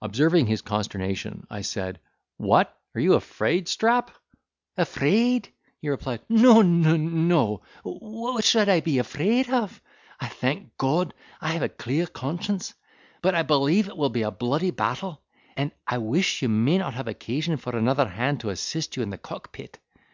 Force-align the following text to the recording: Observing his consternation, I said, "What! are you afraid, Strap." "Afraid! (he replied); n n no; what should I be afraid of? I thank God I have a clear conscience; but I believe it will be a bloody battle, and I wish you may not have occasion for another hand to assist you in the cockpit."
Observing 0.00 0.46
his 0.46 0.62
consternation, 0.62 1.46
I 1.50 1.60
said, 1.60 2.00
"What! 2.38 2.74
are 2.94 3.02
you 3.02 3.12
afraid, 3.12 3.68
Strap." 3.68 4.10
"Afraid! 4.78 5.52
(he 5.82 5.90
replied); 5.90 6.22
n 6.30 6.86
n 6.86 7.28
no; 7.28 7.60
what 7.84 8.44
should 8.46 8.70
I 8.70 8.80
be 8.80 8.96
afraid 8.98 9.50
of? 9.50 9.82
I 10.20 10.28
thank 10.28 10.78
God 10.78 11.12
I 11.42 11.48
have 11.50 11.60
a 11.60 11.68
clear 11.68 12.06
conscience; 12.06 12.72
but 13.20 13.34
I 13.34 13.42
believe 13.42 13.88
it 13.88 13.96
will 13.98 14.08
be 14.08 14.22
a 14.22 14.30
bloody 14.30 14.70
battle, 14.70 15.20
and 15.54 15.70
I 15.86 15.98
wish 15.98 16.40
you 16.40 16.48
may 16.48 16.78
not 16.78 16.94
have 16.94 17.06
occasion 17.06 17.58
for 17.58 17.76
another 17.76 18.08
hand 18.08 18.40
to 18.40 18.48
assist 18.48 18.96
you 18.96 19.02
in 19.02 19.10
the 19.10 19.18
cockpit." 19.18 19.80